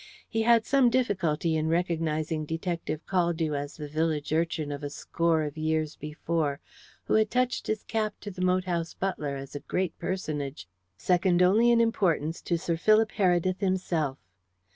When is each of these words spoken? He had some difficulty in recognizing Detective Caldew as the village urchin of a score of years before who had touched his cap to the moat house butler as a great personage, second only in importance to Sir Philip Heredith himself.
He 0.27 0.41
had 0.41 0.65
some 0.65 0.89
difficulty 0.89 1.55
in 1.55 1.67
recognizing 1.67 2.43
Detective 2.43 3.05
Caldew 3.05 3.53
as 3.55 3.75
the 3.77 3.87
village 3.87 4.33
urchin 4.33 4.71
of 4.71 4.83
a 4.83 4.89
score 4.89 5.43
of 5.43 5.59
years 5.59 5.95
before 5.95 6.59
who 7.03 7.13
had 7.13 7.29
touched 7.29 7.67
his 7.67 7.83
cap 7.83 8.15
to 8.21 8.31
the 8.31 8.41
moat 8.41 8.63
house 8.63 8.95
butler 8.95 9.35
as 9.35 9.53
a 9.55 9.59
great 9.59 9.95
personage, 9.99 10.67
second 10.97 11.43
only 11.43 11.69
in 11.69 11.79
importance 11.79 12.41
to 12.41 12.57
Sir 12.57 12.77
Philip 12.77 13.11
Heredith 13.11 13.59
himself. 13.59 14.17